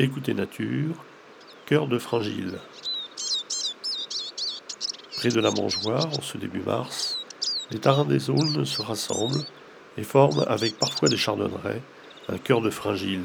[0.00, 0.96] Écoutez Nature,
[1.66, 2.58] cœur de Fringille.
[5.16, 7.20] Près de la mangeoire, en ce début mars,
[7.70, 9.44] les tarins des aulnes se rassemblent
[9.96, 11.80] et forment, avec parfois des chardonnerets,
[12.28, 13.22] un cœur de Fringille.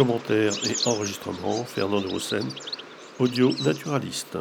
[0.00, 2.48] Commentaires et enregistrements, Fernand de Roussen,
[3.18, 4.38] audio naturaliste.